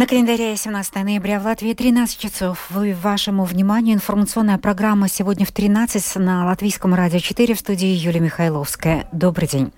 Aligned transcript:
На 0.00 0.06
календаре 0.06 0.56
17 0.56 0.94
ноября 0.94 1.38
в 1.38 1.44
Латвии 1.44 1.74
13 1.74 2.18
часов. 2.18 2.70
Вы, 2.70 2.94
вашему 2.94 3.44
вниманию 3.44 3.94
информационная 3.94 4.56
программа 4.56 5.10
сегодня 5.10 5.44
в 5.44 5.52
13 5.52 6.16
на 6.16 6.46
Латвийском 6.46 6.94
радио 6.94 7.18
4 7.18 7.54
в 7.54 7.58
студии 7.58 7.88
Юлия 7.88 8.20
Михайловская. 8.20 9.06
Добрый 9.12 9.46
день. 9.46 9.72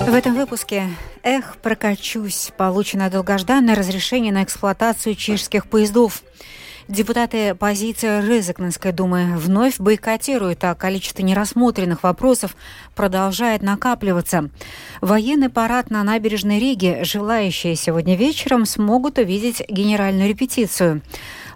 В 0.00 0.12
этом 0.12 0.34
выпуске 0.34 0.88
«Эх, 1.22 1.58
прокачусь» 1.58 2.50
получено 2.56 3.08
долгожданное 3.08 3.76
разрешение 3.76 4.32
на 4.32 4.42
эксплуатацию 4.42 5.14
чешских 5.14 5.68
поездов. 5.68 6.24
Депутаты 6.90 7.54
позиции 7.54 8.20
Рызыкненской 8.20 8.90
думы 8.90 9.36
вновь 9.36 9.78
бойкотируют, 9.78 10.64
а 10.64 10.74
количество 10.74 11.22
нерассмотренных 11.22 12.02
вопросов 12.02 12.56
продолжает 12.96 13.62
накапливаться. 13.62 14.50
Военный 15.00 15.50
парад 15.50 15.90
на 15.90 16.02
набережной 16.02 16.58
Риги 16.58 16.98
желающие 17.04 17.76
сегодня 17.76 18.16
вечером 18.16 18.66
смогут 18.66 19.18
увидеть 19.18 19.62
генеральную 19.68 20.28
репетицию. 20.28 21.02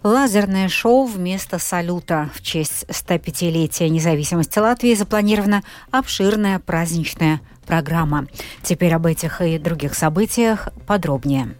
Лазерное 0.05 0.69
шоу 0.69 1.05
вместо 1.05 1.59
салюта. 1.59 2.31
В 2.33 2.41
честь 2.41 2.85
105-летия 2.89 3.89
независимости 3.89 4.61
Латвии 4.61 4.95
запланирована 4.95 5.65
обширная 5.91 6.61
праздничная 6.61 7.41
программа. 7.67 8.29
Теперь 8.63 8.95
об 8.95 9.05
этих 9.05 9.41
и 9.41 9.59
других 9.59 9.97
событиях 9.97 10.69
подробнее. 10.87 11.57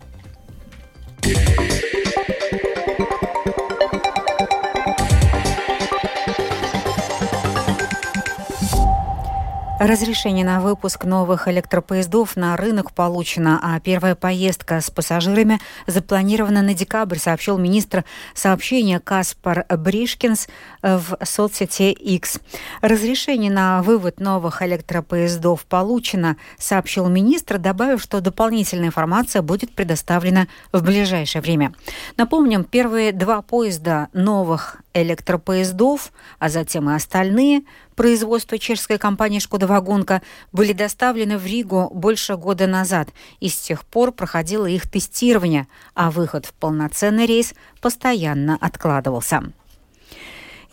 Разрешение 9.81 10.45
на 10.45 10.61
выпуск 10.61 11.05
новых 11.05 11.49
электропоездов 11.49 12.37
на 12.37 12.57
рынок 12.57 12.93
получено, 12.93 13.59
а 13.61 13.81
первая 13.81 14.15
поездка 14.15 14.81
с 14.81 14.89
пассажирами 14.89 15.59
запланирована 15.89 16.63
на 16.63 16.75
декабрь, 16.75 17.19
сообщил 17.19 17.59
министр 17.59 18.05
сообщения 18.35 19.01
Каспар 19.01 19.67
Бришкинс 19.69 20.47
в 20.81 21.19
соцсети 21.25 21.91
X. 21.91 22.39
Разрешение 22.83 23.51
на 23.51 23.83
вывод 23.83 24.21
новых 24.21 24.63
электропоездов 24.63 25.65
получено, 25.67 26.37
сообщил 26.57 27.09
министр, 27.09 27.59
добавив, 27.59 28.01
что 28.01 28.21
дополнительная 28.21 28.87
информация 28.87 29.43
будет 29.43 29.75
предоставлена 29.75 30.47
в 30.71 30.85
ближайшее 30.85 31.43
время. 31.43 31.75
Напомним, 32.17 32.63
первые 32.63 33.11
два 33.11 33.43
поезда 33.43 34.07
новых 34.13 34.84
электропоездов, 34.95 36.13
а 36.39 36.49
затем 36.49 36.89
и 36.89 36.95
остальные 36.95 37.65
производства 37.97 38.59
чешской 38.59 38.99
компании 38.99 39.41
«Шкода 39.41 39.67
Вагонка» 39.67 40.23
были 40.53 40.73
доставлены 40.73 41.37
в 41.37 41.45
Ригу 41.47 41.91
больше 41.93 42.37
года 42.37 42.67
назад, 42.67 43.09
и 43.41 43.49
с 43.49 43.57
тех 43.57 43.85
пор 43.85 44.13
проходило 44.13 44.67
их 44.67 44.89
тестирование, 44.89 45.67
а 45.95 46.11
выход 46.11 46.47
в 46.47 46.55
полноценный 46.55 47.27
рейс 47.27 47.55
постоянно 47.81 48.57
откладывался. 48.61 49.53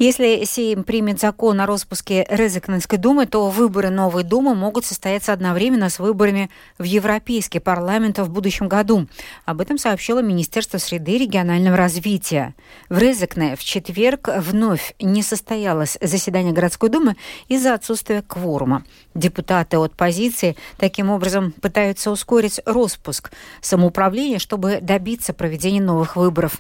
Если 0.02 0.46
Сейм 0.46 0.84
примет 0.84 1.20
закон 1.20 1.62
о 1.62 1.68
распуске 1.68 2.26
Резекненской 2.28 2.98
думы, 2.98 3.28
то 3.28 3.52
выборы 3.52 3.92
новой 3.92 4.24
думы 4.24 4.56
могут 4.56 4.84
состояться 4.84 5.32
одновременно 5.32 5.92
с 5.92 6.00
выборами 6.00 6.50
в 6.80 6.86
Европейский 6.86 7.60
парламент 7.60 8.18
в 8.18 8.28
будущем 8.28 8.68
году. 8.68 9.08
Об 9.46 9.62
этом 9.62 9.78
сообщило 9.78 10.24
Министерство 10.24 10.80
среды 10.80 11.12
и 11.12 11.18
регионального 11.20 11.78
развития. 11.78 12.56
В 12.90 12.98
Резекне 12.98 13.56
в 13.56 13.64
четверг 13.64 14.28
вновь 14.40 14.96
не 15.00 15.22
состоялось 15.22 16.00
заседание 16.02 16.52
городской 16.52 16.90
думы 16.90 17.16
из-за 17.48 17.76
отсутствия 17.76 18.24
кворума. 18.24 18.84
Депутаты 19.14 19.78
от 19.78 19.94
позиции 19.94 20.58
таким 20.80 21.12
образом 21.12 21.52
пытаются 21.52 22.10
ускорить 22.10 22.60
распуск 22.66 23.32
самоуправления, 23.62 24.40
чтобы 24.40 24.80
добиться 24.82 25.32
проведения 25.32 25.80
новых 25.80 26.16
выборов. 26.16 26.60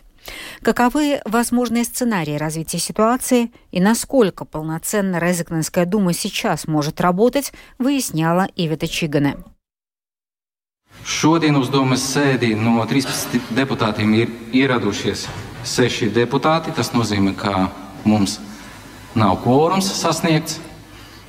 Каковы 0.61 1.21
возможные 1.25 1.83
сценарии 1.83 2.37
развития 2.37 2.79
ситуации 2.79 3.51
и 3.71 3.81
насколько 3.81 4.45
полноценно 4.45 5.17
Резекненская 5.17 5.85
дума 5.85 6.13
сейчас 6.13 6.67
может 6.67 7.01
работать, 7.01 7.51
выясняла 7.79 8.47
Ивета 8.55 8.87
Чигане. 8.87 9.37
Šodien 11.01 11.55
uz 11.57 11.69
domas 11.73 12.03
sēdi 12.13 12.51
no 12.53 12.83
13 12.85 13.39
deputātiem 13.57 14.11
ir 14.13 14.33
ieradušies 14.53 15.25
6 15.65 16.11
deputāti. 16.13 16.73
Tas 16.75 16.91
nozīmē, 16.93 17.33
ka 17.33 17.71
mums 18.05 18.37
nav 19.17 19.39
kvorums 19.41 19.89
sasniegts. 19.97 20.59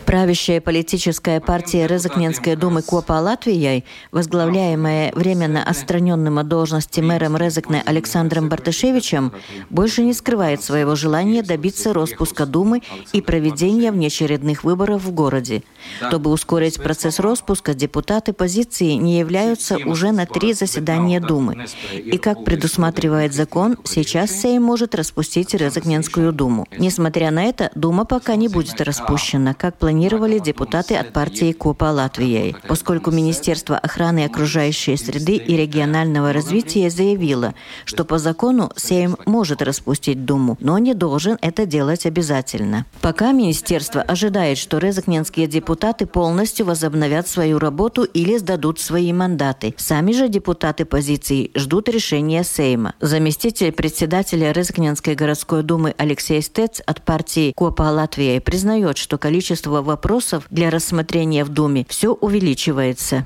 Правящая 0.07 0.61
политическая 0.61 1.41
партия 1.41 1.87
Резакненской 1.87 2.57
думы 2.57 2.83
Копа 2.83 3.21
Латвией, 3.21 3.85
возглавляемая 4.11 5.13
временно 5.15 5.63
отстраненным 5.63 6.39
от 6.39 6.49
должности 6.49 7.01
мэром 7.01 7.37
Резакне 7.37 7.83
Александром 7.85 8.49
Бартышевичем, 8.49 9.33
больше 9.71 10.03
не 10.03 10.13
скрывает 10.13 10.63
своего 10.63 10.97
желания 10.97 11.43
добиться 11.43 11.93
распуска 11.93 12.47
Думы 12.47 12.83
и 13.13 13.21
проведения 13.21 13.93
внеочередных 13.93 14.65
выборов 14.65 15.05
в 15.05 15.13
городе. 15.13 15.63
Чтобы 16.09 16.31
ускорить 16.31 16.83
процесс 16.83 17.19
распуска, 17.19 17.75
депутаты 17.75 18.33
позиции 18.33 18.93
не 18.93 19.19
являются 19.19 19.77
уже 19.79 20.13
на 20.13 20.27
три 20.27 20.53
заседания 20.53 21.21
Думы. 21.21 21.67
И 21.95 22.19
как 22.19 22.45
предусматривает 22.45 23.33
закон, 23.35 23.77
сейчас 23.85 24.31
Сейм 24.31 24.63
может 24.63 24.95
распустить 24.95 25.55
Резакненскую 25.55 26.33
Думу. 26.33 26.67
Несмотря 26.77 27.31
на 27.31 27.45
это, 27.45 27.71
Дума 27.75 28.05
пока 28.05 28.37
не 28.37 28.49
будет 28.49 28.81
распущена, 28.81 29.55
как 29.55 29.79
планируется 29.79 29.92
планировали 29.93 30.39
депутаты 30.39 30.95
от 30.95 31.13
партии 31.13 31.53
Копа 31.53 31.93
Латвии, 31.93 32.57
поскольку 32.67 33.11
Министерство 33.11 33.77
охраны 33.77 34.25
окружающей 34.25 34.97
среды 34.97 35.37
и 35.37 35.55
регионального 35.55 36.33
развития 36.33 36.89
заявило, 36.89 37.53
что 37.85 38.07
по 38.07 38.17
закону 38.17 38.73
Сейм 38.75 39.19
может 39.27 39.61
распустить 39.61 40.25
Думу, 40.25 40.57
но 40.61 40.79
не 40.79 40.95
должен 40.95 41.37
это 41.43 41.67
делать 41.67 42.07
обязательно. 42.07 42.87
Пока 43.03 43.33
Министерство 43.33 44.01
ожидает, 44.01 44.57
что 44.57 44.79
резакненские 44.79 45.47
депутаты 45.47 46.07
полностью 46.07 46.65
возобновят 46.65 47.29
свою 47.29 47.59
работу 47.59 48.05
или 48.05 48.39
сдадут 48.39 48.81
свои 48.81 49.13
мандаты. 49.13 49.75
Сами 49.77 50.13
же 50.13 50.29
депутаты 50.29 50.87
позиции 50.87 51.51
ждут 51.55 51.91
решения 51.91 52.45
Сейма. 52.45 52.95
Заместитель 53.03 53.73
председателя 53.73 54.53
Резакненской 54.53 55.15
городской 55.15 55.63
думы 55.63 55.95
Алексей 55.99 56.41
Стец 56.41 56.81
от 56.87 57.03
партии 57.03 57.53
Копа 57.55 57.83
Латвии 57.83 58.39
признает, 58.39 58.97
что 58.97 59.19
количество 59.19 59.82
вопросов 59.83 60.45
для 60.51 60.71
рассмотрения 60.71 61.45
в 61.45 61.49
Думе 61.49 61.87
все 61.89 62.13
увеличивается. 62.13 63.25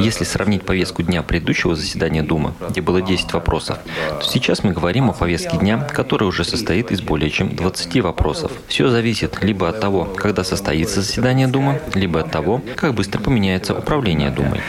Если 0.00 0.24
сравнить 0.24 0.62
повестку 0.62 1.02
дня 1.02 1.22
предыдущего 1.22 1.76
заседания 1.76 2.22
Думы, 2.22 2.54
где 2.68 2.80
было 2.80 3.02
10 3.02 3.32
вопросов, 3.32 3.78
то 4.20 4.22
сейчас 4.22 4.64
мы 4.64 4.72
говорим 4.72 5.10
о 5.10 5.12
повестке 5.12 5.56
дня, 5.56 5.78
которая 5.78 6.28
уже 6.28 6.44
состоит 6.44 6.90
из 6.90 7.00
более 7.00 7.30
чем 7.30 7.54
20 7.54 8.00
вопросов. 8.02 8.52
Все 8.66 8.88
зависит 8.88 9.42
либо 9.42 9.68
от 9.68 9.80
того, 9.80 10.04
когда 10.04 10.44
состоится 10.44 11.02
заседание 11.02 11.46
Думы, 11.46 11.80
либо 11.94 12.20
от 12.20 12.30
того, 12.30 12.62
как 12.76 12.94
быстро 12.94 13.20
поменяется 13.20 13.74
управление 13.74 14.30
Думой. 14.30 14.60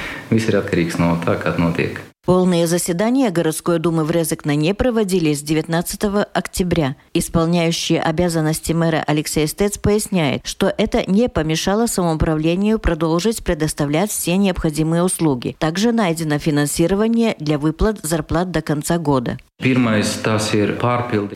Полные 2.24 2.68
заседания 2.68 3.32
городской 3.32 3.80
думы 3.80 4.04
в 4.04 4.12
Резекне 4.12 4.56
не 4.56 4.76
проводились 4.76 5.40
с 5.40 5.42
19 5.42 6.28
октября. 6.32 6.96
Исполняющий 7.16 7.98
обязанности 7.98 8.74
мэра 8.74 9.04
Алексей 9.08 9.48
Стец 9.48 9.80
поясняет, 9.80 10.46
что 10.46 10.72
это 10.78 11.04
не 11.10 11.30
помешало 11.30 11.88
самоуправлению 11.88 12.78
продолжить 12.78 13.44
предоставлять 13.44 14.12
все 14.12 14.38
необходимые 14.38 15.02
услуги. 15.02 15.56
Также 15.58 15.92
найдено 15.92 16.38
финансирование 16.38 17.36
для 17.40 17.58
выплат 17.58 18.00
зарплат 18.04 18.52
до 18.52 18.62
конца 18.62 19.00
года. 19.00 19.40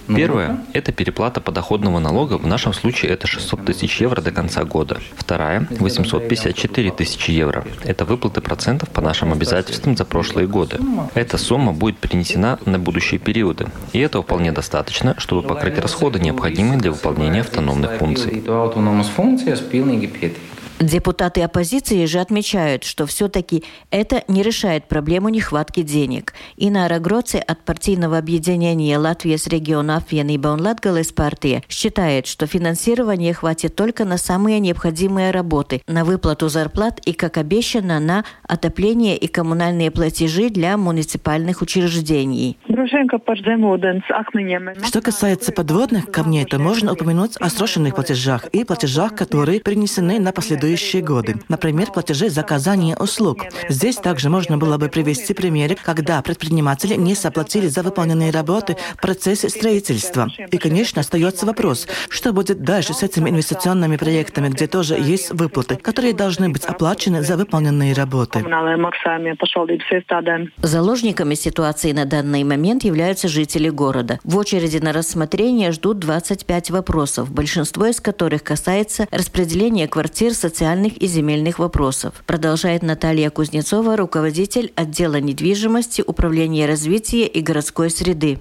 Первое– 0.07 0.65
это 0.73 0.91
переплата 0.91 1.41
подоходного 1.41 1.99
налога. 1.99 2.37
В 2.37 2.47
нашем 2.47 2.73
случае 2.73 3.11
это 3.11 3.27
600 3.27 3.65
тысяч 3.65 4.01
евро 4.01 4.19
до 4.21 4.31
конца 4.31 4.63
года. 4.63 4.97
Вторая– 5.15 5.67
854 5.69 6.91
тысячи 6.91 7.31
евро. 7.31 7.65
Это 7.83 8.03
выплаты 8.05 8.41
процентов 8.41 8.89
по 8.89 9.01
нашим 9.01 9.31
обязательствам 9.31 9.95
за 9.95 10.05
прошлые 10.05 10.47
годы. 10.47 10.79
Эта 11.13 11.37
сумма 11.37 11.71
будет 11.71 11.97
перенесена 11.97 12.57
на 12.65 12.79
будущие 12.79 13.19
периоды. 13.19 13.67
И 13.93 13.99
этого 13.99 14.23
вполне 14.23 14.51
достаточно, 14.51 15.13
чтобы 15.19 15.47
покрыть 15.47 15.77
расходы, 15.77 16.19
необходимые 16.19 16.79
для 16.79 16.91
выполнения 16.91 17.41
автономных 17.41 17.91
функций. 17.99 18.43
Депутаты 20.79 21.41
оппозиции 21.41 22.03
же 22.05 22.19
отмечают, 22.19 22.83
что 22.83 23.05
все-таки 23.05 23.63
это 23.91 24.23
не 24.27 24.43
решает 24.43 24.89
проблему 24.89 25.29
нехватки 25.29 25.83
денег. 25.83 26.33
Инара 26.57 26.99
Гроци 26.99 27.37
от 27.37 27.63
партийного 27.63 28.17
объединения 28.17 28.97
Латвия 28.97 29.37
с 29.37 29.47
региона 29.47 30.01
Апвенība 30.01 30.53
un 30.53 30.59
Latgales 30.59 31.13
партии 31.13 31.63
считает, 31.69 32.27
что 32.27 32.45
финансирование 32.45 33.33
хватит 33.33 33.75
только 33.75 34.03
на 34.03 34.17
самые 34.17 34.59
необходимые 34.59 35.31
работы, 35.31 35.81
на 35.87 36.03
выплату 36.03 36.49
зарплат 36.49 36.99
и, 37.05 37.13
как 37.13 37.37
обещано, 37.37 38.01
на 38.01 38.25
отопление 38.43 39.15
и 39.15 39.27
коммунальные 39.27 39.91
платежи 39.91 40.49
для 40.49 40.75
муниципальных 40.75 41.61
учреждений. 41.61 42.57
Что 44.83 45.01
касается 45.01 45.51
подводных 45.53 46.11
камней, 46.11 46.43
то 46.43 46.59
можно 46.59 46.91
упомянуть 46.91 47.37
о 47.37 47.49
срочных 47.49 47.95
платежах 47.95 48.47
и 48.47 48.65
платежах, 48.65 49.15
которые 49.15 49.61
принесены 49.61 50.19
на 50.19 50.33
последующие 50.33 50.64
следующие 50.65 51.03
годы. 51.03 51.35
Например, 51.47 51.91
платежи 51.91 52.29
за 52.29 52.41
оказание 52.41 52.95
услуг. 52.97 53.43
Здесь 53.69 53.97
также 53.97 54.29
можно 54.29 54.57
было 54.57 54.77
бы 54.77 54.89
привести 54.89 55.35
примеры, 55.35 55.75
когда 55.75 56.19
предприниматели 56.23 56.95
не 56.95 57.13
заплатили 57.13 57.67
за 57.67 57.83
выполненные 57.83 58.31
работы 58.31 58.75
в 58.97 59.01
процессе 59.01 59.47
строительства. 59.49 60.27
И, 60.51 60.57
конечно, 60.57 61.01
остается 61.01 61.45
вопрос, 61.45 61.87
что 62.09 62.33
будет 62.33 62.63
дальше 62.63 62.93
с 62.93 63.03
этими 63.03 63.29
инвестиционными 63.29 63.97
проектами, 63.97 64.49
где 64.49 64.65
тоже 64.65 64.95
есть 64.95 65.31
выплаты, 65.31 65.75
которые 65.75 66.13
должны 66.13 66.49
быть 66.49 66.65
оплачены 66.65 67.21
за 67.21 67.37
выполненные 67.37 67.93
работы. 67.93 68.43
Заложниками 70.57 71.35
ситуации 71.35 71.91
на 71.91 72.05
данный 72.05 72.43
момент 72.43 72.83
являются 72.83 73.27
жители 73.27 73.69
города. 73.69 74.19
В 74.23 74.35
очереди 74.37 74.77
на 74.77 74.93
рассмотрение 74.93 75.71
ждут 75.71 75.99
25 75.99 76.71
вопросов, 76.71 77.31
большинство 77.31 77.85
из 77.85 78.01
которых 78.01 78.43
касается 78.43 79.07
распределения 79.11 79.87
квартир 79.87 80.33
социальных 80.33 80.54
социальных 80.55 80.95
и 81.01 81.07
земельных 81.07 81.59
вопросов. 81.59 82.23
Продолжает 82.25 82.81
Наталья 82.81 83.29
Кузнецова, 83.29 83.97
руководитель 83.97 84.71
отдела 84.75 85.19
недвижимости, 85.19 86.01
управления 86.07 86.65
развития 86.65 87.27
и 87.27 87.41
городской 87.41 87.89
среды. 87.89 88.39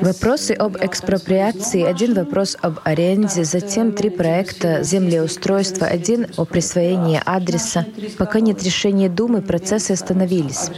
Вопросы 0.00 0.52
об 0.52 0.78
экспроприации, 0.80 1.82
один 1.82 2.14
вопрос 2.14 2.56
об 2.62 2.78
аренде, 2.84 3.44
затем 3.44 3.92
три 3.92 4.08
проекта 4.08 4.82
землеустройства, 4.82 5.86
один 5.86 6.28
о 6.38 6.46
присвоении 6.46 7.20
адреса. 7.22 7.84
Пока 8.16 8.40
нет 8.40 8.62
решения 8.62 9.10
Думы, 9.10 9.42
процессы 9.42 9.92
остановились. 9.92 10.70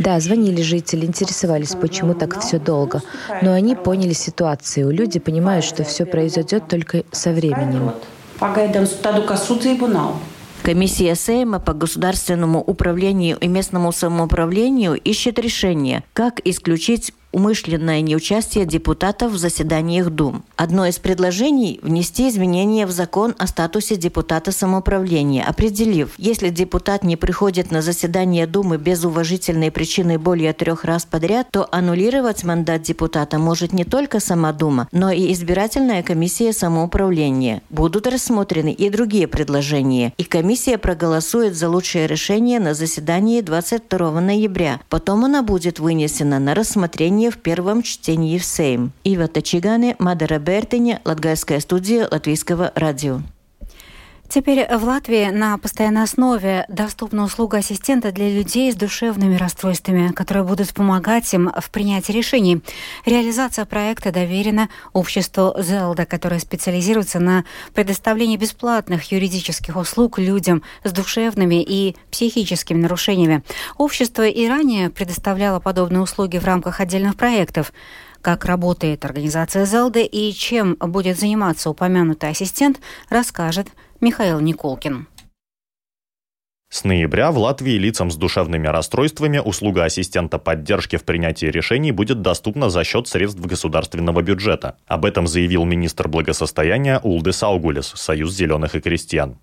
Да, 0.00 0.18
звонили 0.20 0.62
жители, 0.62 1.04
интересовались, 1.04 1.74
почему 1.74 2.14
так 2.14 2.40
все 2.40 2.58
долго. 2.58 3.02
Но 3.42 3.52
они 3.52 3.74
поняли 3.74 4.14
ситуацию. 4.14 4.90
Люди 4.90 5.18
понимают, 5.18 5.64
что 5.64 5.84
все 5.84 6.06
произойдет 6.06 6.68
только 6.68 7.04
со 7.12 7.32
временем 7.32 7.65
временем. 7.70 7.92
Комиссия 10.62 11.14
Сейма 11.14 11.60
по 11.60 11.74
государственному 11.74 12.60
управлению 12.60 13.38
и 13.38 13.46
местному 13.46 13.92
самоуправлению 13.92 14.94
ищет 14.94 15.38
решение, 15.38 16.02
как 16.12 16.40
исключить 16.44 17.12
умышленное 17.32 18.00
неучастие 18.00 18.64
депутатов 18.64 19.32
в 19.32 19.36
заседаниях 19.36 20.10
Дум. 20.10 20.44
Одно 20.56 20.86
из 20.86 20.98
предложений– 20.98 21.80
внести 21.82 22.28
изменения 22.28 22.86
в 22.86 22.90
закон 22.90 23.34
о 23.38 23.46
статусе 23.46 23.96
депутата 23.96 24.52
самоуправления, 24.52 25.44
определив, 25.44 26.14
если 26.16 26.48
депутат 26.48 27.04
не 27.04 27.16
приходит 27.16 27.70
на 27.70 27.82
заседание 27.82 28.46
Думы 28.46 28.78
без 28.78 29.04
уважительной 29.04 29.70
причины 29.70 30.18
более 30.18 30.52
трех 30.52 30.84
раз 30.84 31.04
подряд, 31.04 31.48
то 31.50 31.68
аннулировать 31.70 32.44
мандат 32.44 32.82
депутата 32.82 33.38
может 33.38 33.72
не 33.72 33.84
только 33.84 34.20
сама 34.20 34.52
Дума, 34.52 34.88
но 34.92 35.10
и 35.10 35.32
избирательная 35.32 36.02
комиссия 36.02 36.52
самоуправления. 36.52 37.60
Будут 37.68 38.06
рассмотрены 38.06 38.72
и 38.72 38.88
другие 38.88 39.26
предложения, 39.28 40.12
и 40.16 40.24
комиссия 40.24 40.78
проголосует 40.78 41.54
за 41.54 41.68
лучшее 41.68 42.06
решение 42.06 42.60
на 42.60 42.72
заседании 42.72 43.40
22 43.42 44.20
ноября. 44.20 44.80
Потом 44.88 45.24
она 45.24 45.42
будет 45.42 45.80
вынесена 45.80 46.38
на 46.38 46.54
рассмотрение 46.54 47.15
в 47.30 47.38
первом 47.38 47.82
чтении 47.82 48.38
в 48.38 48.44
Сейм. 48.44 48.92
Ива 49.04 49.26
Тачигане, 49.26 49.96
Мадара 49.98 50.38
Бертине, 50.38 51.00
Латгальская 51.04 51.60
студия 51.60 52.06
Латвийского 52.10 52.72
радио. 52.74 53.20
Теперь 54.28 54.66
в 54.76 54.84
Латвии 54.84 55.30
на 55.30 55.56
постоянной 55.56 56.02
основе 56.02 56.64
доступна 56.68 57.24
услуга 57.24 57.58
ассистента 57.58 58.12
для 58.12 58.28
людей 58.28 58.72
с 58.72 58.74
душевными 58.74 59.36
расстройствами, 59.36 60.12
которые 60.12 60.44
будут 60.44 60.74
помогать 60.74 61.32
им 61.32 61.50
в 61.58 61.70
принятии 61.70 62.12
решений. 62.12 62.60
Реализация 63.04 63.64
проекта 63.64 64.12
доверена 64.12 64.68
обществу 64.92 65.54
Зелда, 65.58 66.06
которое 66.06 66.40
специализируется 66.40 67.20
на 67.20 67.44
предоставлении 67.72 68.36
бесплатных 68.36 69.10
юридических 69.12 69.76
услуг 69.76 70.18
людям 70.18 70.62
с 70.82 70.92
душевными 70.92 71.62
и 71.62 71.96
психическими 72.10 72.78
нарушениями. 72.78 73.42
Общество 73.78 74.26
и 74.26 74.48
ранее 74.48 74.90
предоставляло 74.90 75.60
подобные 75.60 76.02
услуги 76.02 76.38
в 76.38 76.44
рамках 76.44 76.80
отдельных 76.80 77.16
проектов 77.16 77.72
как 78.22 78.44
работает 78.44 79.04
организация 79.04 79.66
Зелды 79.66 80.04
и 80.04 80.32
чем 80.32 80.74
будет 80.80 81.16
заниматься 81.16 81.70
упомянутый 81.70 82.30
ассистент, 82.30 82.80
расскажет 83.08 83.68
Михаил 84.00 84.40
Николкин. 84.40 85.08
С 86.76 86.84
ноября 86.84 87.30
в 87.30 87.38
Латвии 87.38 87.78
лицам 87.78 88.10
с 88.10 88.16
душевными 88.16 88.66
расстройствами 88.66 89.38
услуга 89.38 89.84
ассистента 89.84 90.36
поддержки 90.36 90.96
в 90.96 91.04
принятии 91.04 91.46
решений 91.46 91.90
будет 91.90 92.20
доступна 92.20 92.68
за 92.68 92.84
счет 92.84 93.08
средств 93.08 93.40
государственного 93.40 94.20
бюджета. 94.20 94.76
Об 94.86 95.06
этом 95.06 95.26
заявил 95.26 95.64
министр 95.64 96.08
благосостояния 96.08 97.00
Улдес 97.02 97.42
Аугулис, 97.42 97.94
Союз 97.96 98.34
зеленых 98.34 98.74
и 98.74 98.80
крестьян. 98.80 99.38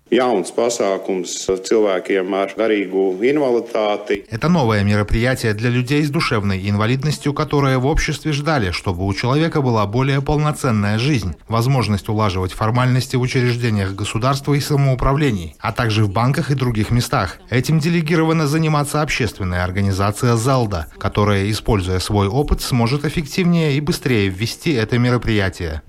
Это 4.30 4.48
новое 4.48 4.84
мероприятие 4.84 5.54
для 5.54 5.70
людей 5.70 6.04
с 6.04 6.10
душевной 6.10 6.70
инвалидностью, 6.70 7.34
которые 7.34 7.78
в 7.78 7.86
обществе 7.86 8.30
ждали, 8.30 8.70
чтобы 8.70 9.04
у 9.04 9.12
человека 9.12 9.60
была 9.60 9.84
более 9.86 10.22
полноценная 10.22 10.98
жизнь, 10.98 11.34
возможность 11.48 12.08
улаживать 12.08 12.52
формальности 12.52 13.16
в 13.16 13.22
учреждениях 13.22 13.96
государства 13.96 14.54
и 14.54 14.60
самоуправлений, 14.60 15.56
а 15.58 15.72
также 15.72 16.04
в 16.04 16.12
банках 16.12 16.52
и 16.52 16.54
других 16.54 16.92
местах 16.92 17.23
местах. 17.24 17.38
Этим 17.50 17.78
делегирована 17.78 18.46
заниматься 18.46 19.02
общественная 19.02 19.64
организация 19.64 20.36
«Залда», 20.36 20.86
которая, 20.98 21.50
используя 21.50 21.98
свой 21.98 22.28
опыт, 22.28 22.60
сможет 22.60 23.04
эффективнее 23.04 23.74
и 23.74 23.80
быстрее 23.80 24.28
ввести 24.28 24.72
это 24.72 24.98
мероприятие. 24.98 25.82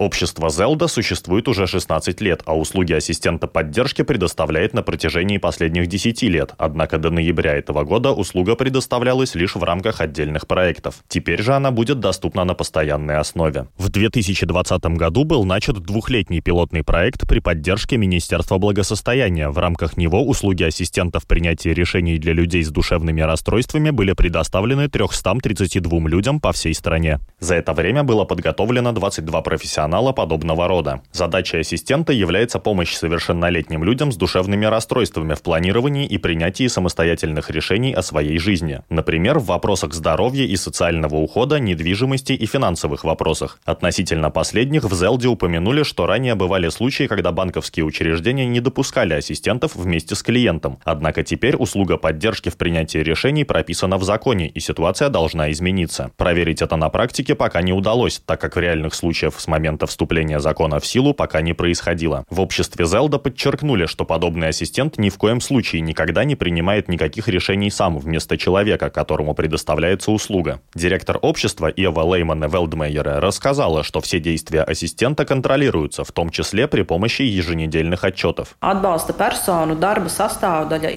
Общество 0.00 0.48
Зелда 0.48 0.88
существует 0.88 1.46
уже 1.46 1.66
16 1.66 2.22
лет, 2.22 2.40
а 2.46 2.56
услуги 2.56 2.94
ассистента 2.94 3.46
поддержки 3.46 4.00
предоставляет 4.00 4.72
на 4.72 4.82
протяжении 4.82 5.36
последних 5.36 5.88
10 5.88 6.22
лет. 6.22 6.54
Однако 6.56 6.96
до 6.96 7.10
ноября 7.10 7.56
этого 7.56 7.84
года 7.84 8.10
услуга 8.10 8.56
предоставлялась 8.56 9.34
лишь 9.34 9.56
в 9.56 9.62
рамках 9.62 10.00
отдельных 10.00 10.46
проектов. 10.46 11.04
Теперь 11.06 11.42
же 11.42 11.52
она 11.52 11.70
будет 11.70 12.00
доступна 12.00 12.44
на 12.44 12.54
постоянной 12.54 13.18
основе. 13.18 13.66
В 13.76 13.90
2020 13.90 14.82
году 14.96 15.24
был 15.24 15.44
начат 15.44 15.76
двухлетний 15.76 16.40
пилотный 16.40 16.82
проект 16.82 17.28
при 17.28 17.40
поддержке 17.40 17.98
Министерства 17.98 18.56
благосостояния. 18.56 19.50
В 19.50 19.58
рамках 19.58 19.98
него 19.98 20.26
услуги 20.26 20.62
ассистентов 20.62 21.26
принятия 21.26 21.74
решений 21.74 22.16
для 22.16 22.32
людей 22.32 22.64
с 22.64 22.70
душевными 22.70 23.20
расстройствами 23.20 23.90
были 23.90 24.14
предоставлены 24.14 24.88
332 24.88 26.08
людям 26.08 26.40
по 26.40 26.52
всей 26.52 26.72
стране. 26.72 27.20
За 27.38 27.54
это 27.56 27.74
время 27.74 28.02
было 28.02 28.24
подготовлено 28.24 28.92
22 28.92 29.42
профессионала 29.42 29.89
канала 29.90 30.12
подобного 30.12 30.68
рода. 30.68 31.02
Задачей 31.10 31.58
ассистента 31.58 32.12
является 32.12 32.60
помощь 32.60 32.94
совершеннолетним 32.94 33.82
людям 33.82 34.12
с 34.12 34.16
душевными 34.16 34.64
расстройствами 34.64 35.34
в 35.34 35.42
планировании 35.42 36.06
и 36.06 36.16
принятии 36.16 36.68
самостоятельных 36.68 37.50
решений 37.50 37.92
о 37.92 38.02
своей 38.02 38.38
жизни. 38.38 38.82
Например, 38.88 39.40
в 39.40 39.46
вопросах 39.46 39.92
здоровья 39.92 40.44
и 40.44 40.54
социального 40.54 41.16
ухода, 41.16 41.58
недвижимости 41.58 42.34
и 42.34 42.46
финансовых 42.46 43.02
вопросах. 43.02 43.58
Относительно 43.64 44.30
последних 44.30 44.84
в 44.84 44.94
Зелде 44.94 45.26
упомянули, 45.26 45.82
что 45.82 46.06
ранее 46.06 46.36
бывали 46.36 46.68
случаи, 46.68 47.08
когда 47.08 47.32
банковские 47.32 47.84
учреждения 47.84 48.46
не 48.46 48.60
допускали 48.60 49.14
ассистентов 49.14 49.74
вместе 49.74 50.14
с 50.14 50.22
клиентом. 50.22 50.78
Однако 50.84 51.24
теперь 51.24 51.56
услуга 51.56 51.96
поддержки 51.96 52.48
в 52.48 52.56
принятии 52.56 52.98
решений 52.98 53.42
прописана 53.42 53.98
в 53.98 54.04
законе, 54.04 54.46
и 54.46 54.60
ситуация 54.60 55.08
должна 55.08 55.50
измениться. 55.50 56.12
Проверить 56.16 56.62
это 56.62 56.76
на 56.76 56.90
практике 56.90 57.34
пока 57.34 57.60
не 57.60 57.72
удалось, 57.72 58.22
так 58.24 58.40
как 58.40 58.54
в 58.54 58.60
реальных 58.60 58.94
случаях 58.94 59.40
с 59.40 59.48
момента 59.48 59.79
момента 59.80 59.86
вступления 59.86 60.40
закона 60.40 60.78
в 60.78 60.86
силу 60.86 61.14
пока 61.14 61.40
не 61.40 61.54
происходило. 61.54 62.24
В 62.30 62.40
обществе 62.40 62.86
Зелда 62.86 63.18
подчеркнули, 63.18 63.86
что 63.86 64.04
подобный 64.04 64.48
ассистент 64.48 64.98
ни 64.98 65.08
в 65.08 65.16
коем 65.16 65.40
случае 65.40 65.80
никогда 65.82 66.24
не 66.24 66.36
принимает 66.36 66.88
никаких 66.88 67.28
решений 67.28 67.70
сам 67.70 67.98
вместо 67.98 68.36
человека, 68.36 68.90
которому 68.90 69.34
предоставляется 69.34 70.10
услуга. 70.10 70.60
Директор 70.74 71.18
общества 71.22 71.72
Ева 71.76 72.02
Леймана 72.02 72.46
Велдмейера 72.46 73.20
рассказала, 73.20 73.82
что 73.82 74.00
все 74.00 74.20
действия 74.20 74.62
ассистента 74.62 75.24
контролируются, 75.24 76.04
в 76.04 76.12
том 76.12 76.30
числе 76.30 76.66
при 76.66 76.82
помощи 76.82 77.22
еженедельных 77.22 78.04
отчетов. 78.04 78.56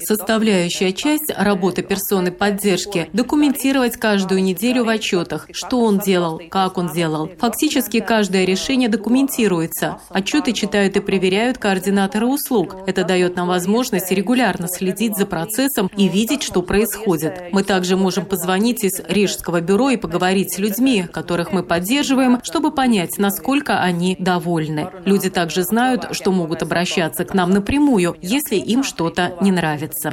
Составляющая 0.04 0.92
часть 0.92 1.32
работы 1.36 1.82
персоны 1.82 2.30
поддержки– 2.30 3.08
документировать 3.12 3.96
каждую 3.96 4.42
неделю 4.42 4.84
в 4.84 4.88
отчетах, 4.88 5.48
что 5.52 5.80
он 5.80 6.00
сделал, 6.00 6.40
как 6.50 6.78
он 6.78 6.88
сделал. 6.90 7.30
Фактически 7.38 8.00
каждое 8.00 8.44
решение 8.74 8.88
документируется. 8.88 9.98
Отчеты 10.08 10.52
читают 10.52 10.96
и 10.96 11.00
проверяют 11.00 11.58
координаторы 11.58 12.26
услуг. 12.26 12.76
Это 12.88 13.04
дает 13.04 13.36
нам 13.36 13.46
возможность 13.46 14.10
регулярно 14.10 14.66
следить 14.66 15.16
за 15.16 15.26
процессом 15.26 15.88
и 15.96 16.08
видеть, 16.08 16.42
что 16.42 16.60
происходит. 16.60 17.52
Мы 17.52 17.62
также 17.62 17.96
можем 17.96 18.26
позвонить 18.26 18.82
из 18.82 19.00
Рижского 19.06 19.60
бюро 19.60 19.90
и 19.90 19.96
поговорить 19.96 20.52
с 20.52 20.58
людьми, 20.58 21.06
которых 21.12 21.52
мы 21.52 21.62
поддерживаем, 21.62 22.40
чтобы 22.42 22.72
понять, 22.72 23.16
насколько 23.18 23.78
они 23.78 24.16
довольны. 24.18 24.88
Люди 25.04 25.30
также 25.30 25.62
знают, 25.62 26.08
что 26.10 26.32
могут 26.32 26.62
обращаться 26.62 27.24
к 27.24 27.32
нам 27.32 27.50
напрямую, 27.50 28.16
если 28.22 28.56
им 28.56 28.82
что-то 28.82 29.34
не 29.40 29.52
нравится. 29.52 30.10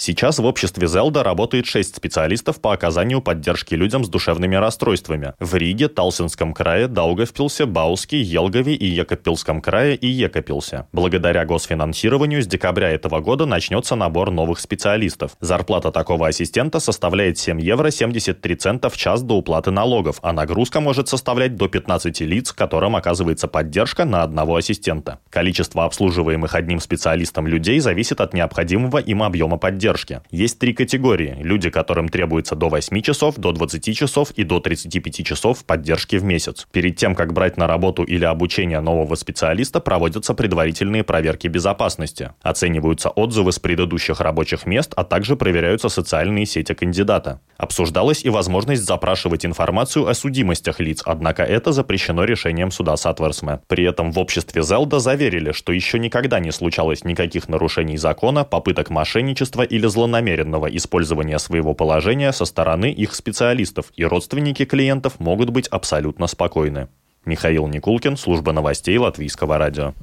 Сейчас 0.00 0.38
в 0.38 0.44
обществе 0.44 0.88
Зелда 0.88 1.22
работает 1.22 1.66
шесть 1.66 1.94
специалистов 1.94 2.60
по 2.60 2.72
оказанию 2.72 3.22
поддержки 3.22 3.74
людям 3.74 4.04
с 4.04 4.08
душевными 4.08 4.56
расстройствами. 4.56 5.34
В 5.38 5.54
Риге, 5.54 5.86
Талсинском 5.98 6.54
крае, 6.54 6.86
Даугавпилсе, 6.86 7.66
Бауске, 7.66 8.20
Елгове 8.20 8.76
и 8.76 8.86
Екапилском 8.86 9.60
крае 9.60 9.96
и 9.96 10.06
Екапилсе. 10.06 10.86
Благодаря 10.92 11.44
госфинансированию 11.44 12.40
с 12.40 12.46
декабря 12.46 12.90
этого 12.90 13.18
года 13.18 13.46
начнется 13.46 13.96
набор 13.96 14.30
новых 14.30 14.60
специалистов. 14.60 15.32
Зарплата 15.40 15.90
такого 15.90 16.28
ассистента 16.28 16.78
составляет 16.78 17.36
7 17.38 17.60
евро 17.60 17.90
73 17.90 18.54
цента 18.54 18.90
в 18.90 18.96
час 18.96 19.22
до 19.22 19.34
уплаты 19.34 19.72
налогов, 19.72 20.20
а 20.22 20.32
нагрузка 20.32 20.78
может 20.78 21.08
составлять 21.08 21.56
до 21.56 21.66
15 21.66 22.20
лиц, 22.20 22.52
которым 22.52 22.94
оказывается 22.94 23.48
поддержка 23.48 24.04
на 24.04 24.22
одного 24.22 24.54
ассистента. 24.54 25.18
Количество 25.30 25.84
обслуживаемых 25.84 26.54
одним 26.54 26.78
специалистом 26.78 27.48
людей 27.48 27.80
зависит 27.80 28.20
от 28.20 28.34
необходимого 28.34 28.98
им 28.98 29.24
объема 29.24 29.56
поддержки. 29.56 30.20
Есть 30.30 30.60
три 30.60 30.74
категории. 30.74 31.36
Люди, 31.40 31.70
которым 31.70 32.08
требуется 32.08 32.54
до 32.54 32.68
8 32.68 33.00
часов, 33.02 33.34
до 33.34 33.50
20 33.50 33.96
часов 33.96 34.30
и 34.36 34.44
до 34.44 34.60
35 34.60 35.26
часов 35.26 35.64
поддержки 35.64 35.87
в 35.96 36.24
месяц. 36.24 36.66
Перед 36.72 36.96
тем, 36.96 37.14
как 37.14 37.32
брать 37.32 37.56
на 37.56 37.66
работу 37.66 38.02
или 38.02 38.24
обучение 38.24 38.80
нового 38.80 39.14
специалиста, 39.14 39.80
проводятся 39.80 40.34
предварительные 40.34 41.04
проверки 41.04 41.48
безопасности. 41.48 42.32
Оцениваются 42.42 43.08
отзывы 43.08 43.52
с 43.52 43.58
предыдущих 43.58 44.20
рабочих 44.20 44.66
мест, 44.66 44.92
а 44.96 45.04
также 45.04 45.36
проверяются 45.36 45.88
социальные 45.88 46.46
сети 46.46 46.74
кандидата. 46.74 47.40
Обсуждалась 47.56 48.24
и 48.24 48.30
возможность 48.30 48.84
запрашивать 48.84 49.44
информацию 49.44 50.06
о 50.06 50.14
судимостях 50.14 50.80
лиц, 50.80 51.02
однако 51.04 51.42
это 51.42 51.72
запрещено 51.72 52.24
решением 52.24 52.70
суда 52.70 52.96
Сатверсме. 52.96 53.60
При 53.66 53.84
этом 53.84 54.12
в 54.12 54.18
обществе 54.18 54.62
Зелда 54.62 55.00
заверили, 55.00 55.52
что 55.52 55.72
еще 55.72 55.98
никогда 55.98 56.40
не 56.40 56.52
случалось 56.52 57.04
никаких 57.04 57.48
нарушений 57.48 57.96
закона, 57.96 58.44
попыток 58.44 58.90
мошенничества 58.90 59.62
или 59.62 59.86
злонамеренного 59.86 60.66
использования 60.76 61.38
своего 61.38 61.74
положения 61.74 62.32
со 62.32 62.44
стороны 62.44 62.92
их 62.92 63.14
специалистов, 63.14 63.86
и 63.96 64.04
родственники 64.04 64.64
клиентов 64.64 65.18
могут 65.18 65.50
быть 65.50 65.68
абсолютно 65.78 66.26
спокойны. 66.26 66.88
Михаил 67.24 67.66
Никулкин, 67.68 68.16
служба 68.16 68.52
новостей 68.52 68.98
Латвийского 68.98 69.58
радио. 69.58 69.94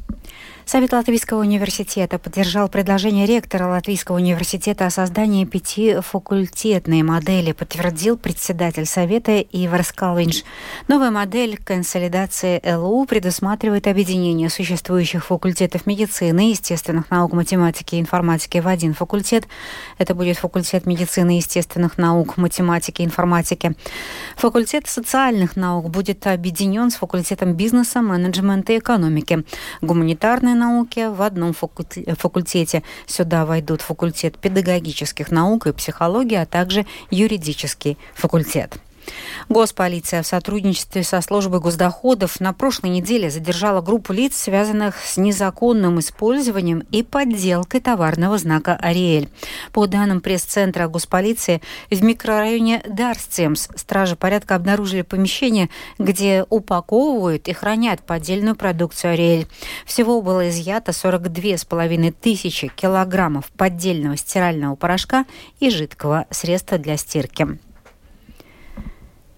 Совет 0.65 0.93
Латвийского 0.93 1.41
университета 1.41 2.17
поддержал 2.17 2.69
предложение 2.69 3.27
ректора 3.27 3.67
Латвийского 3.67 4.15
университета 4.15 4.88
о 4.88 4.89
создании 4.89 5.45
пяти 5.45 5.98
факультетной 6.01 7.03
модели, 7.03 7.51
подтвердил 7.51 8.17
председатель 8.17 8.88
Совета 8.88 9.41
Ивар 9.41 9.84
Скалвинш. 9.84 10.43
Новая 10.88 11.12
модель 11.12 11.60
консолидации 11.63 12.60
ЛУ 12.65 13.05
предусматривает 13.05 13.86
объединение 13.86 14.50
существующих 14.50 15.25
факультетов 15.25 15.86
медицины, 15.86 16.50
естественных 16.50 17.12
наук, 17.12 17.34
математики 17.34 17.93
и 17.93 18.00
информатики 18.00 18.57
в 18.57 18.67
один 18.67 18.95
факультет. 18.95 19.48
Это 20.00 20.15
будет 20.15 20.38
факультет 20.38 20.88
медицины, 20.88 21.38
естественных 21.38 22.00
наук, 22.00 22.38
математики 22.38 23.03
и 23.03 23.05
информатики. 23.05 23.75
Факультет 24.36 24.88
социальных 24.88 25.55
наук 25.55 25.91
будет 25.91 26.25
объединен 26.25 26.89
с 26.89 26.95
факультетом 26.95 27.53
бизнеса, 27.53 28.01
менеджмента 28.01 28.74
и 28.74 28.79
экономики. 28.79 29.45
Гуманитарные 29.84 30.54
науки 30.55 31.07
в 31.07 31.21
одном 31.21 31.53
факультете. 31.53 32.83
Сюда 33.05 33.45
войдут 33.45 33.81
факультет 33.81 34.38
педагогических 34.38 35.31
наук 35.31 35.67
и 35.67 35.74
психологии, 35.74 36.35
а 36.35 36.45
также 36.45 36.85
юридический 37.12 37.97
факультет. 38.13 38.77
Госполиция 39.50 40.24
в 40.24 40.27
сотрудничестве 40.27 41.03
со 41.03 41.21
службой 41.21 41.59
госдоходов 41.59 42.39
на 42.39 42.53
прошлой 42.53 42.89
неделе 42.89 43.29
задержала 43.29 43.81
группу 43.81 44.13
лиц, 44.13 44.35
связанных 44.35 44.97
с 44.97 45.17
незаконным 45.17 46.00
использованием 46.00 46.83
и 46.91 47.03
подделкой 47.03 47.81
товарного 47.81 48.38
знака 48.38 48.75
«Ариэль». 48.75 49.29
По 49.71 49.85
данным 49.88 50.21
пресс-центра 50.21 50.88
госполиции, 50.88 51.62
в 51.91 52.03
микрорайоне 52.03 52.81
Дарстемс 52.88 53.69
стражи 53.75 54.15
порядка 54.15 54.55
обнаружили 54.55 55.03
помещение, 55.03 55.69
где 56.00 56.45
упаковывают 56.50 57.47
и 57.47 57.53
хранят 57.53 58.01
поддельную 58.01 58.55
продукцию 58.55 59.13
«Ариэль». 59.13 59.47
Всего 59.85 60.21
было 60.21 60.50
изъято 60.50 60.91
42,5 60.91 62.13
тысячи 62.19 62.67
килограммов 62.67 63.45
поддельного 63.51 64.17
стирального 64.17 64.75
порошка 64.75 65.25
и 65.59 65.69
жидкого 65.69 66.25
средства 66.31 66.77
для 66.77 66.97
стирки. 66.97 67.59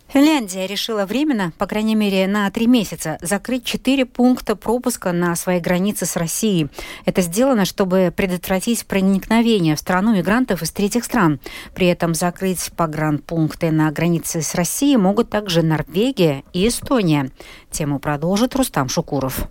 Финляндия 0.08 0.68
решила 0.68 1.06
временно, 1.06 1.52
по 1.58 1.68
крайней 1.68 1.96
мере 1.96 2.28
на 2.28 2.50
три 2.50 2.66
месяца, 2.66 3.18
закрыть 3.22 3.66
четыре 3.66 4.06
пункта 4.06 4.56
пропуска 4.56 5.12
на 5.12 5.36
своей 5.36 5.60
границе 5.60 6.06
с 6.06 6.16
Россией. 6.16 6.70
Это 7.06 7.22
сделано, 7.22 7.66
чтобы 7.66 8.14
предотвратить 8.16 8.86
проникновение 8.86 9.76
в 9.76 9.80
страну 9.80 10.16
мигрантов 10.16 10.62
из 10.62 10.72
третьих 10.72 11.04
стран. 11.04 11.40
При 11.76 11.88
этом 11.88 12.14
закрыть 12.14 12.72
погранпункты 12.78 13.70
на 13.72 13.92
границе 13.92 14.42
с 14.42 14.56
Россией 14.56 14.98
могут 14.98 15.30
также 15.30 15.62
Норвегия 15.62 16.44
и 16.54 16.68
Эстония. 16.68 17.30
Тему 17.70 18.00
продолжит 18.00 18.56
Рустам 18.56 18.88
Шукуров. 18.88 19.48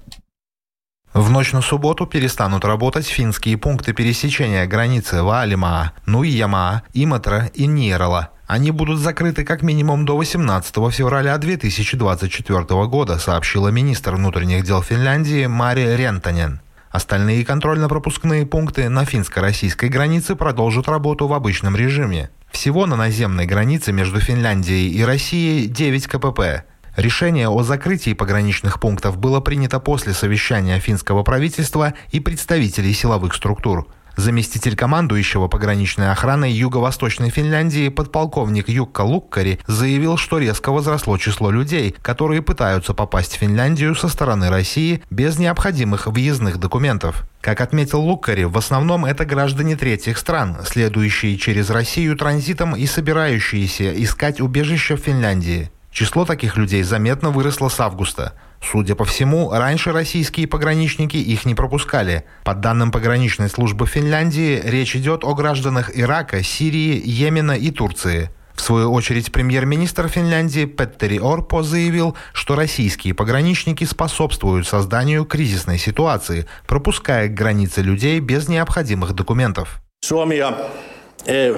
В 1.16 1.30
ночь 1.30 1.52
на 1.52 1.62
субботу 1.62 2.04
перестанут 2.06 2.66
работать 2.66 3.06
финские 3.06 3.56
пункты 3.56 3.94
пересечения 3.94 4.66
границы 4.66 5.22
Ваалимаа, 5.22 5.92
Нуйямаа, 6.04 6.82
Иматра 6.92 7.50
и 7.54 7.66
Нирала. 7.66 8.28
Они 8.46 8.70
будут 8.70 9.00
закрыты 9.00 9.42
как 9.42 9.62
минимум 9.62 10.04
до 10.04 10.14
18 10.14 10.74
февраля 10.92 11.38
2024 11.38 12.64
года, 12.88 13.18
сообщила 13.18 13.68
министр 13.68 14.16
внутренних 14.16 14.62
дел 14.64 14.82
Финляндии 14.82 15.46
Мари 15.46 15.96
Рентанен. 15.96 16.60
Остальные 16.90 17.46
контрольно-пропускные 17.46 18.44
пункты 18.44 18.90
на 18.90 19.06
финско-российской 19.06 19.88
границе 19.88 20.36
продолжат 20.36 20.86
работу 20.86 21.28
в 21.28 21.32
обычном 21.32 21.76
режиме. 21.76 22.28
Всего 22.50 22.84
на 22.84 22.94
наземной 22.94 23.46
границе 23.46 23.90
между 23.90 24.20
Финляндией 24.20 24.90
и 24.90 25.02
Россией 25.02 25.66
9 25.66 26.08
КПП. 26.08 26.66
Решение 26.96 27.50
о 27.50 27.62
закрытии 27.62 28.14
пограничных 28.14 28.80
пунктов 28.80 29.18
было 29.18 29.40
принято 29.40 29.80
после 29.80 30.14
совещания 30.14 30.80
финского 30.80 31.22
правительства 31.22 31.92
и 32.10 32.20
представителей 32.20 32.94
силовых 32.94 33.34
структур. 33.34 33.86
Заместитель 34.16 34.76
командующего 34.76 35.46
пограничной 35.46 36.10
охраной 36.10 36.50
Юго-Восточной 36.50 37.28
Финляндии 37.28 37.90
подполковник 37.90 38.70
Юкка 38.70 39.02
Луккари 39.02 39.60
заявил, 39.66 40.16
что 40.16 40.38
резко 40.38 40.72
возросло 40.72 41.18
число 41.18 41.50
людей, 41.50 41.94
которые 42.00 42.40
пытаются 42.40 42.94
попасть 42.94 43.36
в 43.36 43.40
Финляндию 43.40 43.94
со 43.94 44.08
стороны 44.08 44.48
России 44.48 45.02
без 45.10 45.38
необходимых 45.38 46.06
въездных 46.06 46.56
документов. 46.56 47.28
Как 47.42 47.60
отметил 47.60 48.00
Луккари, 48.00 48.44
в 48.44 48.56
основном 48.56 49.04
это 49.04 49.26
граждане 49.26 49.76
третьих 49.76 50.16
стран, 50.16 50.60
следующие 50.64 51.36
через 51.36 51.68
Россию 51.68 52.16
транзитом 52.16 52.74
и 52.74 52.86
собирающиеся 52.86 54.02
искать 54.02 54.40
убежище 54.40 54.96
в 54.96 55.00
Финляндии. 55.00 55.70
Число 55.96 56.26
таких 56.26 56.58
людей 56.58 56.82
заметно 56.82 57.30
выросло 57.30 57.70
с 57.70 57.80
августа. 57.80 58.34
Судя 58.62 58.94
по 58.94 59.06
всему, 59.06 59.50
раньше 59.50 59.92
российские 59.92 60.46
пограничники 60.46 61.16
их 61.16 61.46
не 61.46 61.54
пропускали. 61.54 62.26
По 62.44 62.54
данным 62.54 62.90
пограничной 62.90 63.48
службы 63.48 63.86
Финляндии, 63.86 64.60
речь 64.62 64.94
идет 64.94 65.24
о 65.24 65.32
гражданах 65.32 65.90
Ирака, 65.94 66.42
Сирии, 66.42 67.00
Йемена 67.02 67.52
и 67.52 67.70
Турции. 67.70 68.28
В 68.54 68.60
свою 68.60 68.92
очередь, 68.92 69.32
премьер-министр 69.32 70.08
Финляндии 70.08 70.66
Петтери 70.66 71.18
Орпо 71.18 71.62
заявил, 71.62 72.14
что 72.34 72.56
российские 72.56 73.14
пограничники 73.14 73.84
способствуют 73.84 74.68
созданию 74.68 75.24
кризисной 75.24 75.78
ситуации, 75.78 76.46
пропуская 76.66 77.28
к 77.28 77.32
границе 77.32 77.80
людей 77.80 78.20
без 78.20 78.48
необходимых 78.48 79.14
документов. 79.14 79.80
Suomi 80.04 80.36
ja 80.36 80.52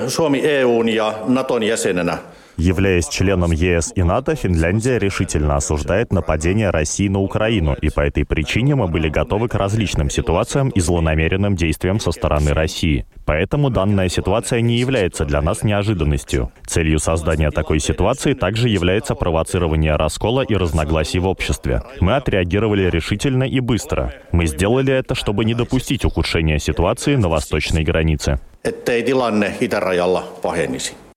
Suomi 0.07 0.41
EUn 0.47 0.89
ja 0.89 1.25
Naton 1.27 1.63
jäsenenä 1.63 2.19
Являясь 2.59 3.07
членом 3.07 3.53
ЕС 3.53 3.93
и 3.95 4.03
НАТО, 4.03 4.35
Финляндия 4.35 4.99
решительно 4.99 5.55
осуждает 5.55 6.13
нападение 6.13 6.71
России 6.71 7.07
на 7.07 7.21
Украину, 7.21 7.77
и 7.81 7.89
по 7.89 8.01
этой 8.01 8.25
причине 8.27 8.75
мы 8.75 8.89
были 8.89 9.09
готовы 9.09 9.47
к 9.47 9.55
различным 9.55 10.11
ситуациям 10.11 10.71
и 10.71 10.81
злонамеренным 10.81 11.55
действиям 11.55 12.01
со 12.01 12.11
стороны 12.11 12.53
России. 12.53 13.07
Поэтому 13.25 13.71
данная 13.71 14.09
ситуация 14.09 14.61
не 14.61 14.77
является 14.77 15.25
для 15.25 15.41
нас 15.41 15.63
неожиданностью. 15.63 16.51
Целью 16.67 16.99
создания 16.99 17.53
такой 17.53 17.79
ситуации 17.79 18.35
также 18.35 18.69
является 18.69 19.15
провоцирование 19.15 19.95
раскола 19.95 20.43
и 20.43 20.57
разногласий 20.57 21.21
в 21.21 21.29
обществе. 21.29 21.83
Мы 22.01 22.17
отреагировали 22.17 22.91
решительно 22.91 23.45
и 23.45 23.61
быстро. 23.61 24.15
Мы 24.33 24.47
сделали 24.47 24.93
это, 24.93 25.15
чтобы 25.15 25.45
не 25.45 25.55
допустить 25.55 26.05
ухудшения 26.05 26.59
ситуации 26.59 27.15
на 27.15 27.29
восточной 27.29 27.85
границе. 27.85 28.41
Ettei 28.65 29.03
tilanne 29.03 29.55
itärajalla 29.61 30.25
pahenisi. 30.43 31.08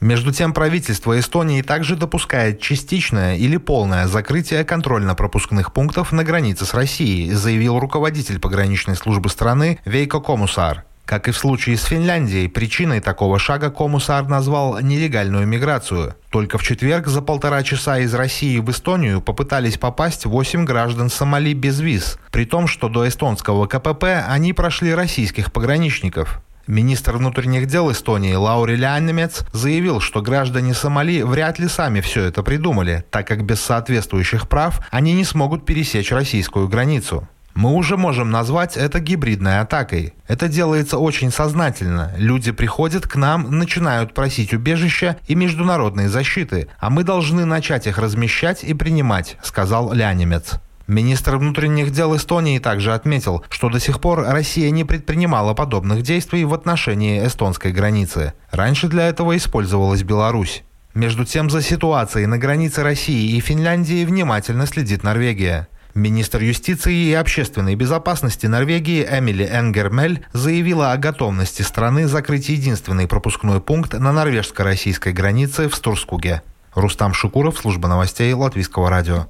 Между 0.00 0.32
тем, 0.32 0.54
правительство 0.54 1.18
Эстонии 1.18 1.60
также 1.60 1.94
допускает 1.94 2.58
частичное 2.58 3.36
или 3.36 3.58
полное 3.58 4.06
закрытие 4.06 4.64
контрольно-пропускных 4.64 5.74
пунктов 5.74 6.10
на 6.10 6.24
границе 6.24 6.64
с 6.64 6.72
Россией, 6.72 7.32
заявил 7.32 7.78
руководитель 7.78 8.40
пограничной 8.40 8.96
службы 8.96 9.28
страны 9.28 9.78
Вейко 9.84 10.20
Комусар. 10.20 10.84
Как 11.04 11.28
и 11.28 11.32
в 11.32 11.36
случае 11.36 11.76
с 11.76 11.82
Финляндией, 11.84 12.48
причиной 12.48 13.00
такого 13.00 13.38
шага 13.38 13.70
Комусар 13.70 14.26
назвал 14.26 14.80
нелегальную 14.80 15.46
миграцию. 15.46 16.14
Только 16.30 16.56
в 16.56 16.62
четверг 16.62 17.08
за 17.08 17.20
полтора 17.20 17.62
часа 17.62 17.98
из 17.98 18.14
России 18.14 18.58
в 18.58 18.70
Эстонию 18.70 19.20
попытались 19.20 19.76
попасть 19.76 20.24
8 20.24 20.64
граждан 20.64 21.10
Сомали 21.10 21.52
без 21.52 21.80
виз, 21.80 22.18
при 22.30 22.46
том, 22.46 22.68
что 22.68 22.88
до 22.88 23.06
эстонского 23.06 23.66
КПП 23.66 24.04
они 24.26 24.52
прошли 24.52 24.94
российских 24.94 25.52
пограничников. 25.52 26.40
Министр 26.70 27.16
внутренних 27.16 27.66
дел 27.66 27.90
Эстонии 27.90 28.32
Лаури 28.32 28.76
Лянемец 28.76 29.44
заявил, 29.52 29.98
что 29.98 30.22
граждане 30.22 30.72
Сомали 30.72 31.22
вряд 31.22 31.58
ли 31.58 31.66
сами 31.66 32.00
все 32.00 32.22
это 32.22 32.44
придумали, 32.44 33.04
так 33.10 33.26
как 33.26 33.44
без 33.44 33.60
соответствующих 33.60 34.48
прав 34.48 34.80
они 34.92 35.14
не 35.14 35.24
смогут 35.24 35.66
пересечь 35.66 36.12
российскую 36.12 36.68
границу. 36.68 37.28
Мы 37.54 37.72
уже 37.72 37.96
можем 37.96 38.30
назвать 38.30 38.76
это 38.76 39.00
гибридной 39.00 39.58
атакой. 39.58 40.14
Это 40.28 40.46
делается 40.46 40.98
очень 40.98 41.32
сознательно. 41.32 42.14
Люди 42.16 42.52
приходят 42.52 43.08
к 43.08 43.16
нам, 43.16 43.58
начинают 43.58 44.14
просить 44.14 44.54
убежища 44.54 45.16
и 45.26 45.34
международной 45.34 46.06
защиты, 46.06 46.68
а 46.78 46.88
мы 46.88 47.02
должны 47.02 47.46
начать 47.46 47.88
их 47.88 47.98
размещать 47.98 48.62
и 48.62 48.74
принимать, 48.74 49.38
сказал 49.42 49.92
Лянемец. 49.92 50.60
Министр 50.90 51.36
внутренних 51.36 51.92
дел 51.92 52.16
Эстонии 52.16 52.58
также 52.58 52.92
отметил, 52.94 53.44
что 53.48 53.68
до 53.68 53.78
сих 53.78 54.00
пор 54.00 54.24
Россия 54.26 54.72
не 54.72 54.82
предпринимала 54.82 55.54
подобных 55.54 56.02
действий 56.02 56.44
в 56.44 56.52
отношении 56.52 57.24
эстонской 57.24 57.70
границы. 57.70 58.32
Раньше 58.50 58.88
для 58.88 59.06
этого 59.06 59.36
использовалась 59.36 60.02
Беларусь. 60.02 60.64
Между 60.92 61.24
тем, 61.24 61.48
за 61.48 61.62
ситуацией 61.62 62.26
на 62.26 62.38
границе 62.38 62.82
России 62.82 63.36
и 63.36 63.40
Финляндии 63.40 64.04
внимательно 64.04 64.66
следит 64.66 65.04
Норвегия. 65.04 65.68
Министр 65.94 66.42
юстиции 66.42 66.92
и 66.92 67.14
общественной 67.14 67.76
безопасности 67.76 68.46
Норвегии 68.46 69.06
Эмили 69.08 69.48
Энгермель 69.48 70.26
заявила 70.32 70.90
о 70.90 70.96
готовности 70.96 71.62
страны 71.62 72.08
закрыть 72.08 72.48
единственный 72.48 73.06
пропускной 73.06 73.60
пункт 73.60 73.92
на 73.92 74.10
норвежско-российской 74.10 75.12
границе 75.12 75.68
в 75.68 75.74
Стурскуге. 75.76 76.42
Рустам 76.74 77.14
Шукуров, 77.14 77.58
служба 77.58 77.86
новостей 77.86 78.32
Латвийского 78.32 78.90
радио. 78.90 79.28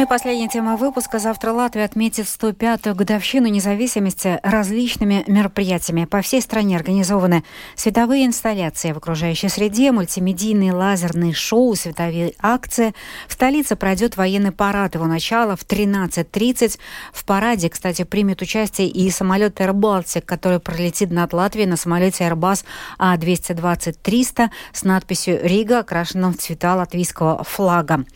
Ну 0.00 0.06
и 0.06 0.08
последняя 0.08 0.48
тема 0.48 0.78
выпуска. 0.78 1.18
Завтра 1.18 1.52
Латвия 1.52 1.84
отметит 1.84 2.24
105-ю 2.24 2.94
годовщину 2.94 3.48
независимости 3.48 4.40
различными 4.42 5.24
мероприятиями. 5.26 6.06
По 6.06 6.22
всей 6.22 6.40
стране 6.40 6.76
организованы 6.76 7.44
световые 7.76 8.24
инсталляции 8.24 8.92
в 8.92 8.96
окружающей 8.96 9.50
среде, 9.50 9.92
мультимедийные 9.92 10.72
лазерные 10.72 11.34
шоу, 11.34 11.74
световые 11.74 12.32
акции. 12.38 12.94
В 13.28 13.34
столице 13.34 13.76
пройдет 13.76 14.16
военный 14.16 14.52
парад. 14.52 14.94
Его 14.94 15.04
начало 15.04 15.54
в 15.54 15.66
13.30. 15.66 16.78
В 17.12 17.24
параде, 17.26 17.68
кстати, 17.68 18.04
примет 18.04 18.40
участие 18.40 18.88
и 18.88 19.10
самолет 19.10 19.60
Baltic, 19.60 20.22
который 20.22 20.60
пролетит 20.60 21.10
над 21.10 21.34
Латвией 21.34 21.66
на 21.66 21.76
самолете 21.76 22.24
Airbus 22.24 22.64
А220-300 22.98 24.48
с 24.72 24.82
надписью 24.82 25.46
«Рига», 25.46 25.80
окрашенным 25.80 26.32
в 26.32 26.38
цвета 26.38 26.74
латвийского 26.74 27.44
флага. 27.44 28.06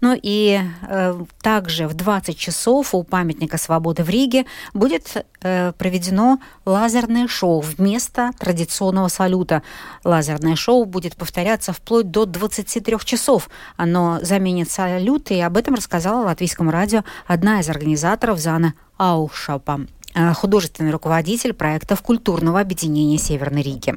Ну 0.00 0.18
и 0.20 0.60
э, 0.82 1.24
также 1.40 1.86
в 1.86 1.94
20 1.94 2.36
часов 2.36 2.94
у 2.94 3.02
памятника 3.02 3.58
свободы 3.58 4.02
в 4.02 4.08
Риге 4.08 4.44
будет 4.74 5.24
э, 5.42 5.72
проведено 5.72 6.38
лазерное 6.64 7.28
шоу 7.28 7.60
вместо 7.60 8.32
традиционного 8.38 9.08
салюта. 9.08 9.62
Лазерное 10.04 10.56
шоу 10.56 10.84
будет 10.84 11.16
повторяться 11.16 11.72
вплоть 11.72 12.10
до 12.10 12.26
23 12.26 12.98
часов. 13.04 13.48
Оно 13.76 14.18
заменит 14.22 14.70
салют, 14.70 15.30
и 15.30 15.40
об 15.40 15.56
этом 15.56 15.74
рассказала 15.74 16.24
латвийскому 16.24 16.70
радио 16.70 17.04
одна 17.26 17.60
из 17.60 17.68
организаторов 17.68 18.38
Зана 18.38 18.74
Аушапа, 18.96 19.80
э, 20.14 20.32
художественный 20.34 20.90
руководитель 20.90 21.52
проектов 21.52 22.02
культурного 22.02 22.60
объединения 22.60 23.18
Северной 23.18 23.62
Риги. 23.62 23.94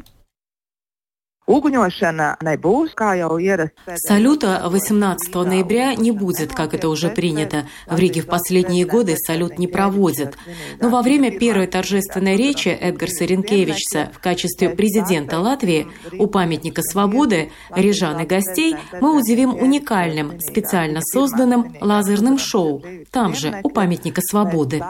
Салюта 3.95 4.62
18 4.69 5.33
ноября 5.36 5.95
не 5.95 6.12
будет, 6.12 6.53
как 6.53 6.74
это 6.74 6.88
уже 6.88 7.10
принято. 7.10 7.67
В 7.88 7.98
Риге 7.98 8.21
в 8.21 8.27
последние 8.27 8.86
годы 8.86 9.17
салют 9.17 9.57
не 9.57 9.67
проводят. 9.67 10.38
Но 10.79 10.89
во 10.89 11.01
время 11.01 11.38
первой 11.38 11.67
торжественной 11.67 12.38
речи 12.38 12.69
Эдгарса 12.69 13.25
Ренкевичса 13.25 14.12
в 14.13 14.19
качестве 14.19 14.69
президента 14.69 15.39
Латвии 15.39 15.88
у 16.17 16.27
памятника 16.27 16.83
свободы 16.83 17.51
рижан 17.75 18.19
и 18.21 18.25
гостей 18.25 18.75
мы 19.01 19.17
удивим 19.17 19.56
уникальным, 19.56 20.39
специально 20.39 21.01
созданным 21.01 21.75
лазерным 21.82 22.38
шоу, 22.38 22.84
там 23.12 23.34
же, 23.34 23.60
у 23.63 23.69
памятника 23.69 24.21
свободы. 24.21 24.84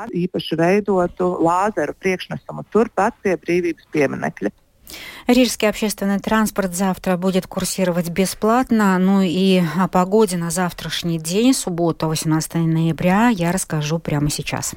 Рижский 5.28 5.70
общественный 5.70 6.20
транспорт 6.20 6.74
завтра 6.74 7.18
будет 7.18 7.48
курсировать 7.48 8.10
бесплатно. 8.10 8.98
Ну 8.98 9.22
и 9.22 9.62
о 9.78 9.88
погоде 9.88 10.38
на 10.38 10.52
завтрашний 10.52 11.20
день, 11.20 11.54
суббота, 11.54 12.08
18 12.08 12.56
ноября, 12.56 13.30
я 13.30 13.52
расскажу 13.52 14.00
прямо 14.00 14.30
сейчас. 14.30 14.74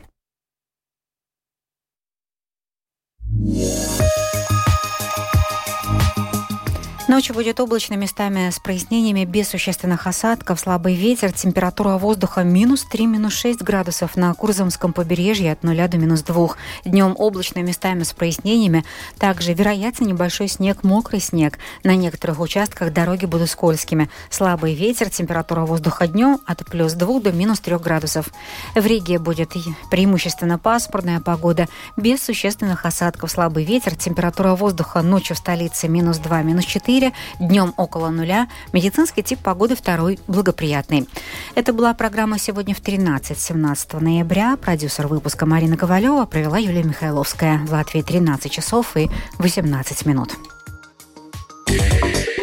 Yeah. 3.47 3.94
Ночью 7.15 7.37
будет 7.37 7.61
облачно 7.61 7.95
местами 7.95 8.51
с 8.51 8.59
прояснениями, 8.59 9.25
без 9.25 9.49
существенных 9.49 10.09
осадков, 10.09 10.59
слабый 10.59 10.97
ветер, 10.97 11.31
температура 11.31 11.97
воздуха 11.97 12.43
минус 12.43 12.83
3, 12.91 13.07
минус 13.07 13.35
6 13.35 13.63
градусов 13.63 14.17
на 14.17 14.35
Курзамском 14.35 14.93
побережье 14.93 15.53
от 15.53 15.63
0 15.63 15.77
до 15.87 15.97
минус 15.97 16.23
2. 16.23 16.49
Днем 16.85 17.15
облачно 17.17 17.61
местами 17.61 18.03
с 18.03 18.13
прояснениями, 18.13 18.85
также 19.17 19.55
вероятно 19.55 20.07
небольшой 20.07 20.49
снег, 20.49 20.83
мокрый 20.83 21.21
снег. 21.21 21.61
На 21.85 21.95
некоторых 21.95 22.41
участках 22.41 22.93
дороги 22.93 23.27
будут 23.27 23.49
скользкими. 23.49 24.11
Слабый 24.29 24.75
ветер, 24.75 25.09
температура 25.09 25.61
воздуха 25.61 26.09
днем 26.09 26.41
от 26.47 26.67
плюс 26.67 26.95
2 26.95 27.21
до 27.21 27.31
минус 27.31 27.61
3 27.61 27.77
градусов. 27.77 28.31
В 28.75 28.85
Риге 28.85 29.21
будет 29.21 29.53
преимущественно 29.89 30.59
пасмурная 30.59 31.21
погода, 31.21 31.69
без 31.97 32.25
существенных 32.25 32.85
осадков, 32.85 33.31
слабый 33.31 33.63
ветер, 33.63 33.95
температура 33.95 34.57
воздуха 34.57 35.01
ночью 35.03 35.37
в 35.37 35.39
столице 35.39 35.87
минус 35.87 36.19
2, 36.19 36.43
минус 36.43 36.65
4, 36.65 37.04
4, 37.05 37.13
днем 37.41 37.75
около 37.77 38.11
нуля. 38.11 38.49
Медицинский 38.73 39.23
тип 39.23 39.41
погоды 39.41 39.75
второй 39.77 40.19
благоприятный. 40.27 41.09
Это 41.55 41.73
была 41.73 41.93
программа 41.95 42.39
«Сегодня 42.39 42.75
в 42.75 42.81
13, 42.81 43.39
17 43.39 43.95
ноября». 43.95 44.57
Продюсер 44.57 45.07
выпуска 45.07 45.47
Марина 45.47 45.77
Ковалева 45.77 46.25
провела 46.27 46.59
Юлия 46.59 46.83
Михайловская. 46.83 47.59
В 47.59 47.73
Латвии 47.73 48.03
13 48.03 48.51
часов 48.51 48.97
и 48.97 49.11
18 49.39 50.07
минут. 50.07 50.35
Yeah. 51.67 52.34